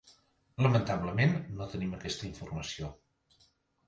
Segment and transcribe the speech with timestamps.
[0.65, 2.91] Lamentablement no tenim aquesta informació.